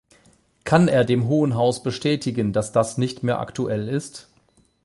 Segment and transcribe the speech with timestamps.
[0.63, 4.29] Kann er dem Hohen Haus bestätigen, dass das nicht mehr aktuell ist?